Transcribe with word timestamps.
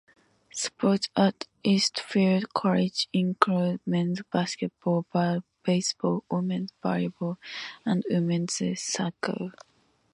Sports 0.51 1.09
at 1.15 1.45
Eastfield 1.63 2.51
College 2.55 3.07
include 3.13 3.81
men's 3.85 4.23
basketball, 4.33 5.05
baseball, 5.63 6.23
women's 6.27 6.73
volleyball, 6.83 7.37
and 7.85 8.03
women's 8.09 8.63
soccer. 8.81 9.51